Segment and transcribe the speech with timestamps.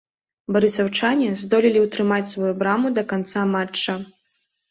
[0.55, 3.99] Барысаўчане здолелі ўтрымаць сваю браму да канца матча.